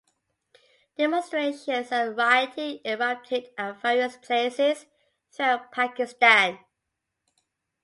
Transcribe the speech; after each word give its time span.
Demonstrations 0.97 1.91
and 1.91 2.17
rioting 2.17 2.79
erupted 2.83 3.49
at 3.55 3.79
various 3.83 4.17
places 4.17 4.87
throughout 5.31 5.71
Pakistan. 5.71 6.57